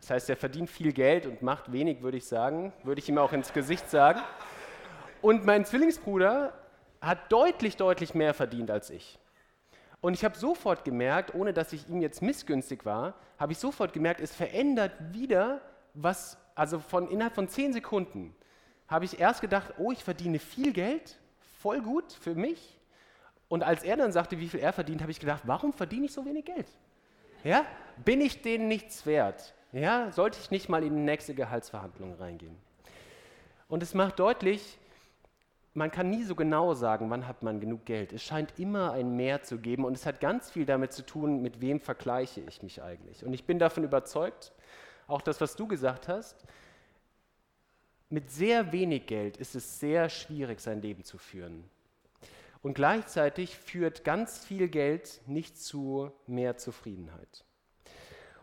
[0.00, 2.72] Das heißt, er verdient viel Geld und macht wenig, würde ich sagen.
[2.84, 4.20] Würde ich ihm auch ins Gesicht sagen.
[5.22, 6.52] Und mein Zwillingsbruder
[7.00, 9.18] hat deutlich, deutlich mehr verdient als ich.
[10.00, 13.92] Und ich habe sofort gemerkt, ohne dass ich ihm jetzt missgünstig war, habe ich sofort
[13.92, 15.60] gemerkt, es verändert wieder
[15.94, 18.34] was, also von innerhalb von zehn Sekunden
[18.88, 21.18] habe ich erst gedacht, oh, ich verdiene viel Geld,
[21.58, 22.78] voll gut für mich.
[23.48, 26.12] Und als er dann sagte, wie viel er verdient, habe ich gedacht, warum verdiene ich
[26.12, 26.68] so wenig Geld?
[27.42, 27.64] Ja?
[28.04, 29.54] Bin ich denen nichts wert?
[29.76, 30.10] Ja?
[30.10, 32.56] Sollte ich nicht mal in die nächste Gehaltsverhandlung reingehen?
[33.68, 34.78] Und es macht deutlich,
[35.74, 38.14] man kann nie so genau sagen, wann hat man genug Geld.
[38.14, 41.42] Es scheint immer ein Mehr zu geben und es hat ganz viel damit zu tun,
[41.42, 43.22] mit wem vergleiche ich mich eigentlich.
[43.24, 44.52] Und ich bin davon überzeugt,
[45.08, 46.46] auch das, was du gesagt hast,
[48.08, 51.64] mit sehr wenig Geld ist es sehr schwierig, sein Leben zu führen.
[52.62, 57.45] Und gleichzeitig führt ganz viel Geld nicht zu mehr Zufriedenheit.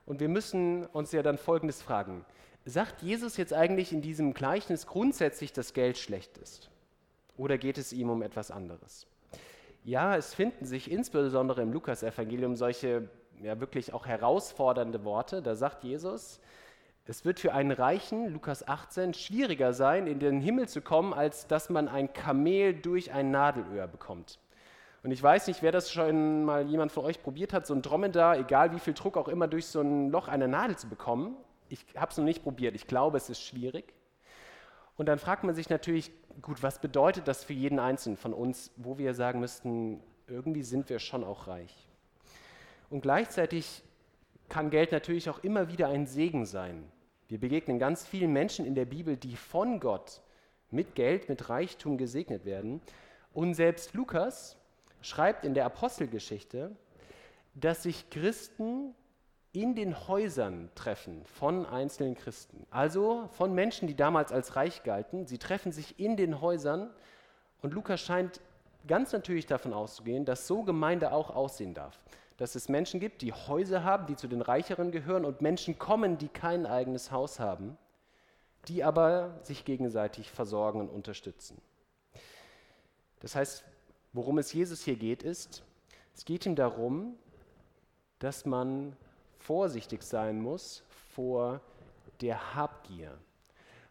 [0.05, 2.25] Und wir müssen uns ja dann Folgendes fragen.
[2.65, 6.69] Sagt Jesus jetzt eigentlich in diesem Gleichnis grundsätzlich, dass Geld schlecht ist?
[7.35, 9.07] Oder geht es ihm um etwas anderes?
[9.83, 13.09] Ja, es finden sich insbesondere im Lukasevangelium solche
[13.41, 15.41] ja, wirklich auch herausfordernde Worte.
[15.41, 16.39] Da sagt Jesus,
[17.05, 21.47] es wird für einen Reichen, Lukas 18, schwieriger sein, in den Himmel zu kommen, als
[21.47, 24.39] dass man ein Kamel durch ein Nadelöhr bekommt.
[25.03, 27.81] Und ich weiß nicht, wer das schon mal jemand von euch probiert hat, so ein
[27.81, 31.35] Dromedar, egal wie viel Druck auch immer, durch so ein Loch eine Nadel zu bekommen.
[31.67, 32.73] Ich habe es noch nicht probiert.
[32.73, 33.93] Ich glaube, es ist schwierig.
[34.95, 36.11] Und dann fragt man sich natürlich,
[36.41, 40.87] gut, was bedeutet das für jeden Einzelnen von uns, wo wir sagen müssten, irgendwie sind
[40.89, 41.89] wir schon auch reich.
[42.89, 43.83] Und gleichzeitig
[44.47, 46.89] kann Geld natürlich auch immer wieder ein Segen sein.
[47.27, 50.21] Wir begegnen ganz vielen Menschen in der Bibel, die von Gott
[50.69, 52.79] mit Geld, mit Reichtum gesegnet werden.
[53.33, 54.57] Und selbst Lukas
[55.03, 56.75] schreibt in der Apostelgeschichte,
[57.53, 58.95] dass sich Christen
[59.51, 62.65] in den Häusern treffen von einzelnen Christen.
[62.71, 65.27] Also von Menschen, die damals als reich galten.
[65.27, 66.89] Sie treffen sich in den Häusern
[67.61, 68.41] und Lukas scheint
[68.87, 72.03] ganz natürlich davon auszugehen, dass so Gemeinde auch aussehen darf.
[72.37, 76.17] Dass es Menschen gibt, die Häuser haben, die zu den Reicheren gehören und Menschen kommen,
[76.17, 77.77] die kein eigenes Haus haben,
[78.67, 81.61] die aber sich gegenseitig versorgen und unterstützen.
[83.19, 83.63] Das heißt,
[84.13, 85.63] worum es Jesus hier geht, ist,
[86.15, 87.15] es geht ihm darum,
[88.19, 88.95] dass man
[89.39, 91.60] vorsichtig sein muss vor
[92.21, 93.17] der Habgier,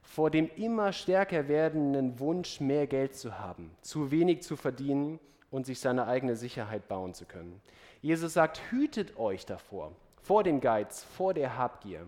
[0.01, 5.19] vor dem immer stärker werdenden Wunsch, mehr Geld zu haben, zu wenig zu verdienen
[5.51, 7.61] und sich seine eigene Sicherheit bauen zu können.
[8.01, 12.07] Jesus sagt, hütet euch davor, vor dem Geiz, vor der Habgier.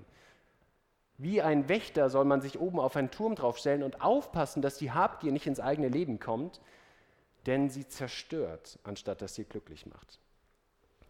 [1.18, 4.90] Wie ein Wächter soll man sich oben auf einen Turm draufstellen und aufpassen, dass die
[4.90, 6.60] Habgier nicht ins eigene Leben kommt,
[7.46, 10.18] denn sie zerstört, anstatt dass sie glücklich macht.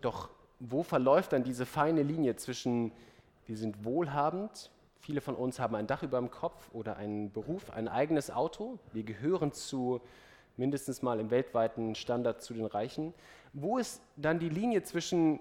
[0.00, 2.92] Doch wo verläuft dann diese feine Linie zwischen,
[3.46, 7.70] wir sind wohlhabend, viele von uns haben ein Dach über dem Kopf oder einen Beruf,
[7.70, 10.00] ein eigenes Auto, wir gehören zu
[10.56, 13.12] mindestens mal im weltweiten Standard zu den Reichen.
[13.52, 15.40] Wo ist dann die Linie zwischen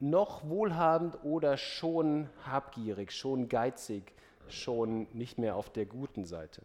[0.00, 4.12] noch wohlhabend oder schon habgierig, schon geizig,
[4.48, 6.62] schon nicht mehr auf der guten Seite?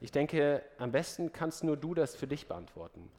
[0.00, 3.10] Ich denke, am besten kannst nur du das für dich beantworten.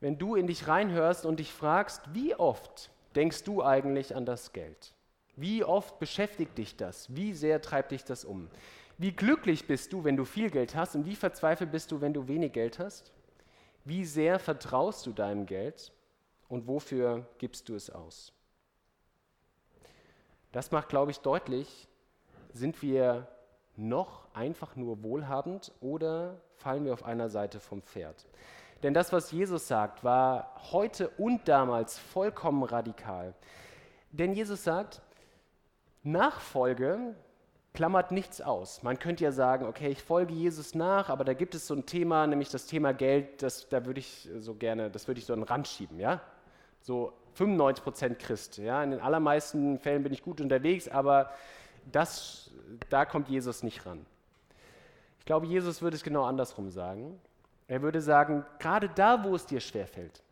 [0.00, 4.52] Wenn du in dich reinhörst und dich fragst, wie oft denkst du eigentlich an das
[4.52, 4.94] Geld?
[5.36, 7.14] Wie oft beschäftigt dich das?
[7.14, 8.48] Wie sehr treibt dich das um?
[8.98, 12.12] Wie glücklich bist du, wenn du viel Geld hast und wie verzweifelt bist du, wenn
[12.12, 13.12] du wenig Geld hast?
[13.84, 15.92] Wie sehr vertraust du deinem Geld
[16.48, 18.32] und wofür gibst du es aus?
[20.52, 21.88] Das macht, glaube ich, deutlich,
[22.52, 23.26] sind wir
[23.76, 28.26] noch einfach nur wohlhabend oder fallen wir auf einer Seite vom Pferd?
[28.82, 33.34] Denn das, was Jesus sagt, war heute und damals vollkommen radikal.
[34.10, 35.00] Denn Jesus sagt,
[36.02, 37.14] Nachfolge
[37.74, 38.82] klammert nichts aus.
[38.82, 41.86] Man könnte ja sagen, okay, ich folge Jesus nach, aber da gibt es so ein
[41.86, 45.32] Thema, nämlich das Thema Geld, das, da würde ich so gerne, das würde ich so
[45.32, 46.20] an den Rand schieben, ja?
[46.80, 48.82] So 95% Christ, ja?
[48.82, 51.30] In den allermeisten Fällen bin ich gut unterwegs, aber
[51.90, 52.50] das,
[52.88, 54.04] da kommt Jesus nicht ran.
[55.18, 57.20] Ich glaube, Jesus würde es genau andersrum sagen.
[57.68, 60.22] Er würde sagen, gerade da, wo es dir schwerfällt,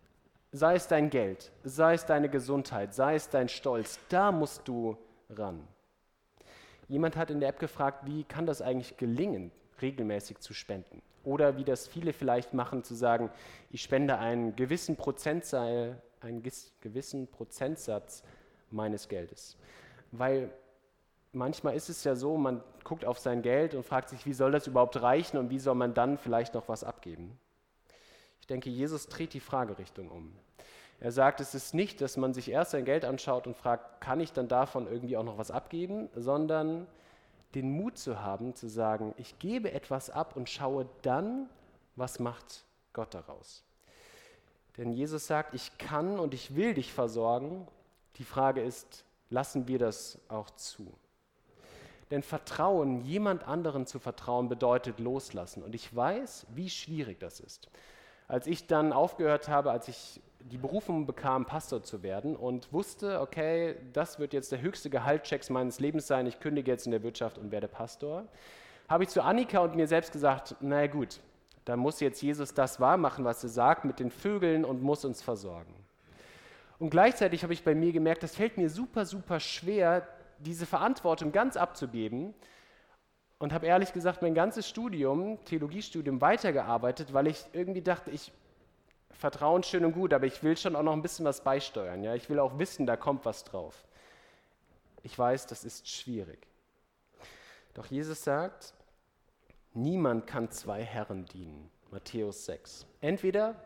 [0.53, 4.97] sei es dein Geld, sei es deine Gesundheit, sei es dein Stolz, da musst du
[5.31, 5.67] ran.
[6.89, 11.03] Jemand hat in der App gefragt, wie kann das eigentlich gelingen, regelmäßig zu spenden?
[11.23, 13.31] Oder wie das viele vielleicht machen, zu sagen,
[13.71, 16.43] ich spende einen gewissen, Prozentsatz, einen
[16.81, 18.25] gewissen Prozentsatz
[18.71, 19.57] meines Geldes.
[20.11, 20.51] Weil
[21.33, 24.53] manchmal ist es ja so, man guckt auf sein Geld und fragt sich, wie soll
[24.53, 27.39] das überhaupt reichen und wie soll man dann vielleicht noch was abgeben?
[28.41, 30.33] Ich denke, Jesus dreht die Fragerichtung um.
[30.99, 34.21] Er sagt, es ist nicht, dass man sich erst sein Geld anschaut und fragt, kann
[34.21, 36.87] ich dann davon irgendwie auch noch was abgeben, sondern
[37.55, 41.49] den Mut zu haben, zu sagen, ich gebe etwas ab und schaue dann,
[41.97, 43.65] was macht Gott daraus.
[44.77, 47.67] Denn Jesus sagt, ich kann und ich will dich versorgen.
[48.17, 50.93] Die Frage ist, lassen wir das auch zu?
[52.11, 55.63] Denn Vertrauen, jemand anderen zu vertrauen, bedeutet loslassen.
[55.63, 57.69] Und ich weiß, wie schwierig das ist.
[58.27, 63.21] Als ich dann aufgehört habe, als ich die Berufung bekam, Pastor zu werden und wusste,
[63.21, 67.03] okay, das wird jetzt der höchste Gehaltscheck meines Lebens sein, ich kündige jetzt in der
[67.03, 68.27] Wirtschaft und werde Pastor,
[68.89, 71.21] habe ich zu Annika und mir selbst gesagt, na gut,
[71.65, 75.23] dann muss jetzt Jesus das wahrmachen, was er sagt mit den Vögeln und muss uns
[75.23, 75.75] versorgen.
[76.79, 80.09] Und gleichzeitig habe ich bei mir gemerkt, das fällt mir super, super schwer,
[80.41, 82.35] diese Verantwortung ganz abzugeben
[83.39, 88.33] und habe ehrlich gesagt mein ganzes Studium, Theologiestudium, weitergearbeitet, weil ich irgendwie dachte, ich
[89.13, 92.03] Vertrauen schön und gut, aber ich will schon auch noch ein bisschen was beisteuern.
[92.03, 92.15] Ja?
[92.15, 93.85] Ich will auch wissen, da kommt was drauf.
[95.03, 96.47] Ich weiß, das ist schwierig.
[97.75, 98.73] Doch Jesus sagt,
[99.75, 101.71] niemand kann zwei Herren dienen.
[101.91, 102.87] Matthäus 6.
[103.03, 103.57] Entweder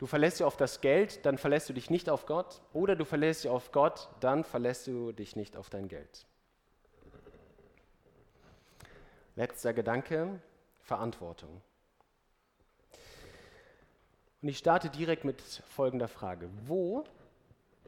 [0.00, 2.62] Du verlässt dich auf das Geld, dann verlässt du dich nicht auf Gott.
[2.72, 6.26] Oder du verlässt dich auf Gott, dann verlässt du dich nicht auf dein Geld.
[9.36, 10.40] Letzter Gedanke,
[10.78, 11.60] Verantwortung.
[14.40, 16.48] Und ich starte direkt mit folgender Frage.
[16.64, 17.04] Wo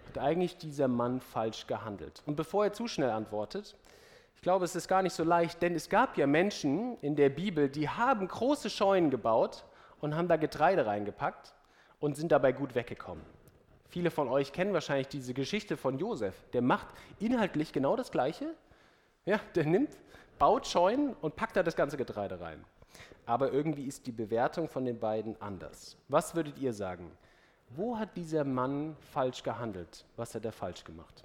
[0.08, 2.22] hat eigentlich dieser Mann falsch gehandelt?
[2.26, 3.74] Und bevor er zu schnell antwortet,
[4.36, 7.30] ich glaube, es ist gar nicht so leicht, denn es gab ja Menschen in der
[7.30, 9.64] Bibel, die haben große Scheunen gebaut
[10.02, 11.54] und haben da Getreide reingepackt
[12.02, 13.24] und sind dabei gut weggekommen.
[13.88, 16.34] Viele von euch kennen wahrscheinlich diese Geschichte von Josef.
[16.52, 16.88] Der macht
[17.20, 18.54] inhaltlich genau das Gleiche.
[19.24, 19.96] Ja, der nimmt,
[20.36, 22.64] baut Scheunen und packt da das ganze Getreide rein.
[23.24, 25.96] Aber irgendwie ist die Bewertung von den beiden anders.
[26.08, 27.08] Was würdet ihr sagen?
[27.68, 30.04] Wo hat dieser Mann falsch gehandelt?
[30.16, 31.24] Was hat er falsch gemacht?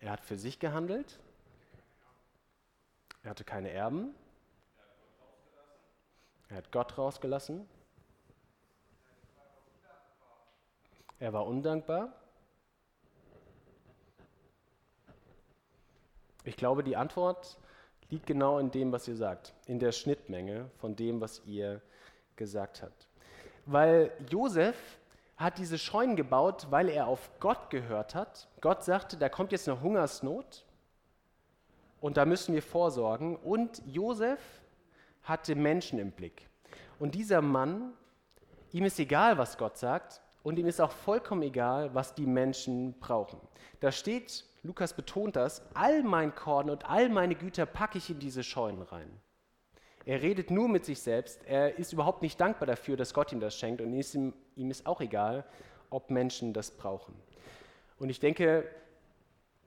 [0.00, 1.18] Er hat für sich gehandelt.
[3.22, 4.14] Er hatte keine Erben.
[6.50, 7.66] Er hat Gott rausgelassen.
[11.20, 12.12] Er war undankbar.
[16.44, 17.58] Ich glaube, die Antwort
[18.08, 21.82] liegt genau in dem, was ihr sagt, in der Schnittmenge von dem, was ihr
[22.36, 23.08] gesagt habt.
[23.66, 24.76] Weil Josef
[25.36, 28.48] hat diese Scheunen gebaut, weil er auf Gott gehört hat.
[28.60, 30.64] Gott sagte, da kommt jetzt eine Hungersnot
[32.00, 33.36] und da müssen wir vorsorgen.
[33.36, 34.40] Und Josef
[35.22, 36.48] hatte Menschen im Blick.
[36.98, 37.92] Und dieser Mann,
[38.72, 42.98] ihm ist egal, was Gott sagt, und ihm ist auch vollkommen egal, was die Menschen
[43.00, 43.40] brauchen.
[43.80, 48.18] Da steht, Lukas betont das, all mein Korn und all meine Güter packe ich in
[48.18, 49.10] diese Scheunen rein.
[50.04, 53.40] Er redet nur mit sich selbst, er ist überhaupt nicht dankbar dafür, dass Gott ihm
[53.40, 55.44] das schenkt und ihm, ihm ist auch egal,
[55.90, 57.14] ob Menschen das brauchen.
[57.98, 58.66] Und ich denke,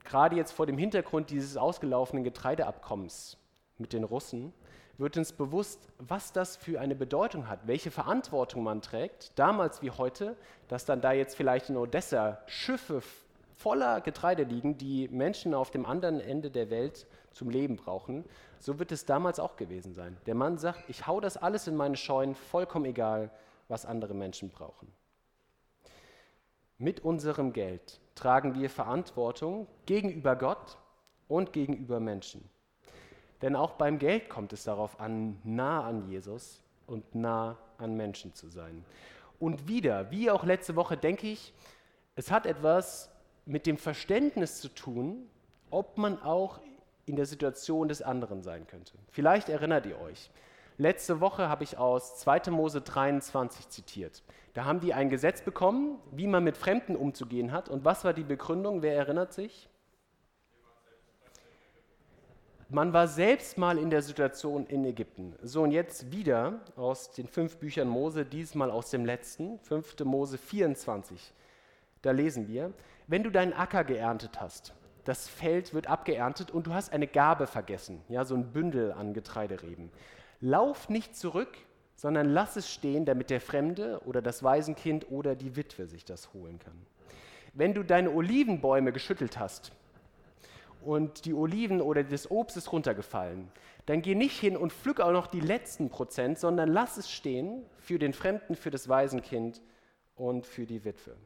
[0.04, 3.36] gerade jetzt vor dem Hintergrund dieses ausgelaufenen Getreideabkommens
[3.78, 4.52] mit den Russen,
[4.98, 9.90] wird uns bewusst, was das für eine Bedeutung hat, welche Verantwortung man trägt, damals wie
[9.90, 10.36] heute,
[10.68, 13.02] dass dann da jetzt vielleicht in Odessa Schiffe
[13.56, 18.24] voller Getreide liegen, die Menschen auf dem anderen Ende der Welt zum Leben brauchen.
[18.58, 20.16] So wird es damals auch gewesen sein.
[20.26, 23.30] Der Mann sagt, ich hau das alles in meine Scheunen, vollkommen egal,
[23.68, 24.92] was andere Menschen brauchen.
[26.78, 30.76] Mit unserem Geld tragen wir Verantwortung gegenüber Gott
[31.28, 32.48] und gegenüber Menschen.
[33.42, 38.34] Denn auch beim Geld kommt es darauf an, nah an Jesus und nah an Menschen
[38.34, 38.84] zu sein.
[39.38, 41.52] Und wieder, wie auch letzte Woche, denke ich,
[42.14, 43.10] es hat etwas
[43.44, 45.28] mit dem Verständnis zu tun,
[45.70, 46.60] ob man auch
[47.06, 48.92] in der Situation des anderen sein könnte.
[49.10, 50.30] Vielleicht erinnert ihr euch.
[50.78, 52.50] Letzte Woche habe ich aus 2.
[52.50, 54.22] Mose 23 zitiert.
[54.54, 57.68] Da haben die ein Gesetz bekommen, wie man mit Fremden umzugehen hat.
[57.68, 58.82] Und was war die Begründung?
[58.82, 59.68] Wer erinnert sich?
[62.74, 65.34] Man war selbst mal in der Situation in Ägypten.
[65.42, 70.06] So, und jetzt wieder aus den fünf Büchern Mose, diesmal aus dem letzten, 5.
[70.06, 71.34] Mose 24.
[72.00, 72.72] Da lesen wir,
[73.08, 74.72] wenn du deinen Acker geerntet hast,
[75.04, 79.12] das Feld wird abgeerntet und du hast eine Gabe vergessen, ja, so ein Bündel an
[79.12, 79.90] Getreidereben.
[80.40, 81.58] Lauf nicht zurück,
[81.94, 86.32] sondern lass es stehen, damit der Fremde oder das Waisenkind oder die Witwe sich das
[86.32, 86.86] holen kann.
[87.52, 89.72] Wenn du deine Olivenbäume geschüttelt hast,
[90.84, 93.50] und die Oliven oder das Obst ist runtergefallen,
[93.86, 97.64] dann geh nicht hin und pflück auch noch die letzten Prozent, sondern lass es stehen
[97.78, 99.60] für den Fremden, für das Waisenkind
[100.14, 101.16] und für die Witwe.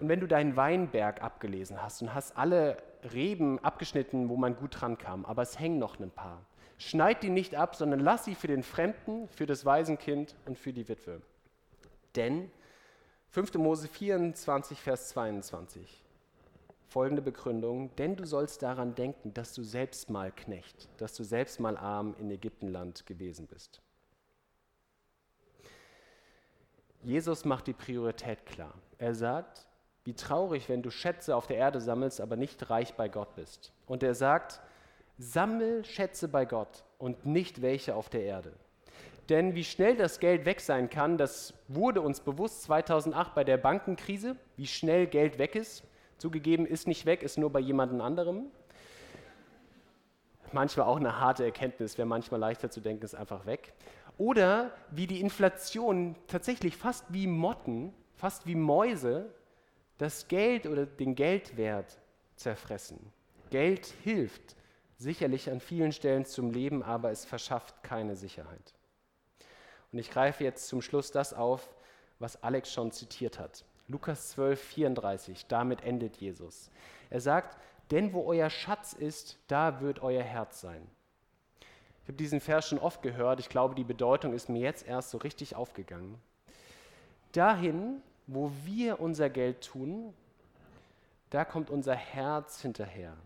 [0.00, 2.76] Und wenn du deinen Weinberg abgelesen hast und hast alle
[3.12, 6.44] Reben abgeschnitten, wo man gut dran kam, aber es hängen noch ein paar,
[6.78, 10.72] schneid die nicht ab, sondern lass sie für den Fremden, für das Waisenkind und für
[10.72, 11.20] die Witwe.
[12.16, 12.50] Denn
[13.28, 13.54] 5.
[13.54, 15.99] Mose 24, Vers 22
[16.90, 21.60] folgende Begründung, denn du sollst daran denken, dass du selbst mal Knecht, dass du selbst
[21.60, 23.80] mal arm in Ägyptenland gewesen bist.
[27.02, 28.74] Jesus macht die Priorität klar.
[28.98, 29.66] Er sagt,
[30.04, 33.72] wie traurig, wenn du Schätze auf der Erde sammelst, aber nicht reich bei Gott bist.
[33.86, 34.60] Und er sagt,
[35.16, 38.52] sammel Schätze bei Gott und nicht welche auf der Erde.
[39.28, 43.58] Denn wie schnell das Geld weg sein kann, das wurde uns bewusst 2008 bei der
[43.58, 45.84] Bankenkrise, wie schnell Geld weg ist.
[46.20, 48.46] Zugegeben, ist nicht weg, ist nur bei jemand anderem.
[50.52, 53.72] Manchmal auch eine harte Erkenntnis, wäre manchmal leichter zu denken, ist einfach weg.
[54.18, 59.32] Oder wie die Inflation tatsächlich fast wie Motten, fast wie Mäuse,
[59.96, 61.98] das Geld oder den Geldwert
[62.36, 62.98] zerfressen.
[63.48, 64.56] Geld hilft
[64.98, 68.74] sicherlich an vielen Stellen zum Leben, aber es verschafft keine Sicherheit.
[69.92, 71.74] Und ich greife jetzt zum Schluss das auf,
[72.18, 73.64] was Alex schon zitiert hat.
[73.90, 76.70] Lukas 12, 34, damit endet Jesus.
[77.10, 77.58] Er sagt,
[77.90, 80.80] denn wo euer Schatz ist, da wird euer Herz sein.
[82.02, 85.10] Ich habe diesen Vers schon oft gehört, ich glaube, die Bedeutung ist mir jetzt erst
[85.10, 86.18] so richtig aufgegangen.
[87.32, 90.14] Dahin, wo wir unser Geld tun,
[91.30, 93.16] da kommt unser Herz hinterher.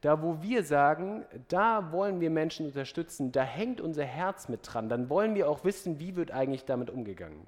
[0.00, 4.88] Da, wo wir sagen, da wollen wir Menschen unterstützen, da hängt unser Herz mit dran,
[4.88, 7.46] dann wollen wir auch wissen, wie wird eigentlich damit umgegangen.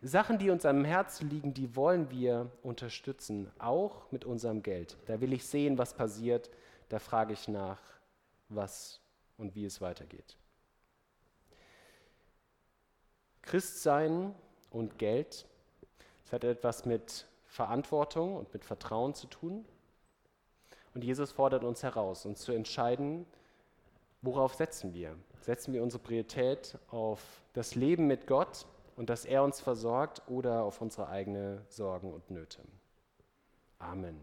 [0.00, 4.96] Sachen, die uns am Herzen liegen, die wollen wir unterstützen, auch mit unserem Geld.
[5.06, 6.50] Da will ich sehen, was passiert,
[6.88, 7.80] da frage ich nach,
[8.48, 9.00] was
[9.36, 10.36] und wie es weitergeht.
[13.42, 14.34] Christsein
[14.70, 15.46] und Geld,
[16.24, 19.64] das hat etwas mit Verantwortung und mit Vertrauen zu tun.
[20.94, 23.26] Und Jesus fordert uns heraus, uns zu entscheiden,
[24.22, 25.16] worauf setzen wir.
[25.40, 27.22] Setzen wir unsere Priorität auf
[27.54, 28.66] das Leben mit Gott
[28.98, 32.62] und dass er uns versorgt oder auf unsere eigenen Sorgen und Nöte.
[33.78, 34.18] Amen.